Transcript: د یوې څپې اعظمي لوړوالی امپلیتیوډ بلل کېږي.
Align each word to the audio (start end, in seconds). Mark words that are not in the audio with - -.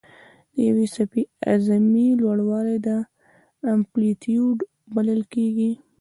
د 0.53 0.55
یوې 0.67 0.85
څپې 0.93 1.21
اعظمي 1.49 2.07
لوړوالی 2.21 2.77
امپلیتیوډ 3.75 4.57
بلل 4.95 5.21
کېږي. 5.33 5.71